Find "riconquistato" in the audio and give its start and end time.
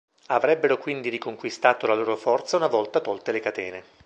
1.09-1.85